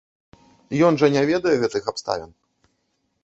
Ён 0.87 0.93
жа 1.01 1.07
не 1.17 1.21
ведае 1.31 1.53
гэтых 1.63 1.83
абставін. 1.91 2.31